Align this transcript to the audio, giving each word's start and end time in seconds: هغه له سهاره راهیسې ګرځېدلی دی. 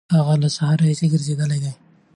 هغه 0.15 0.33
له 0.41 0.49
سهاره 0.55 0.83
راهیسې 0.83 1.05
ګرځېدلی 1.13 1.59
دی. 1.63 1.71